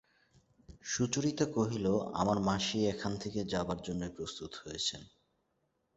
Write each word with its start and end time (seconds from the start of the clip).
সুচরিতা 0.85 1.45
কহিল, 1.55 1.85
আমার 2.13 2.37
মাসি 2.39 2.79
এখান 2.87 3.13
থেকে 3.17 3.39
যাবার 3.45 3.79
জন্যেই 3.81 4.15
প্রস্তুত 4.17 4.51
হয়েছেন। 4.61 5.01